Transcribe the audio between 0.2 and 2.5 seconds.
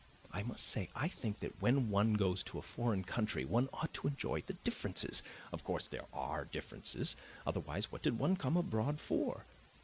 I must say I think that when one goes